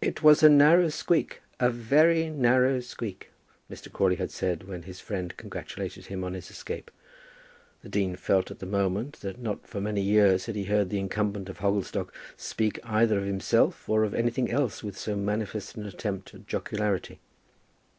"It 0.00 0.22
was 0.22 0.42
a 0.42 0.48
narrow 0.48 0.88
squeak 0.88 1.42
a 1.58 1.68
very 1.68 2.30
narrow 2.30 2.80
squeak," 2.80 3.28
Mr. 3.70 3.92
Crawley 3.92 4.16
had 4.16 4.30
said 4.30 4.66
when 4.66 4.84
his 4.84 5.00
friend 5.00 5.36
congratulated 5.36 6.06
him 6.06 6.24
on 6.24 6.32
his 6.32 6.50
escape. 6.50 6.90
The 7.82 7.90
dean 7.90 8.16
felt 8.16 8.50
at 8.50 8.60
the 8.60 8.64
moment 8.64 9.16
that 9.20 9.38
not 9.38 9.66
for 9.66 9.78
many 9.82 10.00
years 10.00 10.46
had 10.46 10.54
he 10.56 10.64
heard 10.64 10.88
the 10.88 10.98
incumbent 10.98 11.50
of 11.50 11.58
Hogglestock 11.58 12.10
speak 12.38 12.80
either 12.84 13.18
of 13.18 13.26
himself 13.26 13.86
or 13.86 14.02
of 14.02 14.14
anything 14.14 14.50
else 14.50 14.82
with 14.82 14.96
so 14.96 15.14
manifest 15.14 15.76
an 15.76 15.84
attempt 15.84 16.32
at 16.32 16.46
jocularity. 16.46 17.18